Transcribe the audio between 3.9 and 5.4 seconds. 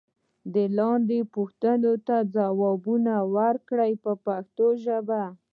په پښتو ژبه.